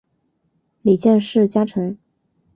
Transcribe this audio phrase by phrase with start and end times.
[0.81, 1.95] 里见氏家臣。